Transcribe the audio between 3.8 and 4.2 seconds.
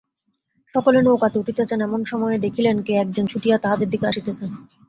দিকে